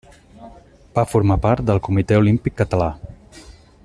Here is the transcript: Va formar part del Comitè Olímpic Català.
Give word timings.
Va 0.95 1.03
formar 1.11 1.37
part 1.45 1.67
del 1.67 1.83
Comitè 1.91 2.19
Olímpic 2.23 2.57
Català. 2.63 2.89